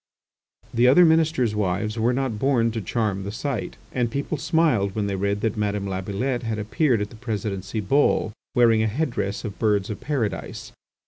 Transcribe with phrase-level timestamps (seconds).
[0.73, 5.05] The other Ministers' wives were not born to charm the sight, and people smiled when
[5.05, 9.59] they read that Madame Labillette had appeared at the Presidency Ball wearing a headdress of
[9.59, 10.71] birds of paradise.